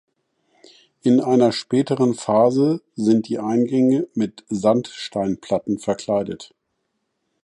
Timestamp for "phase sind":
2.15-3.27